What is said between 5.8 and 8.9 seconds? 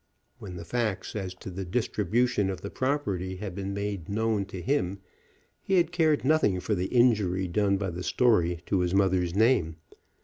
cared nothing for the injury done by the story to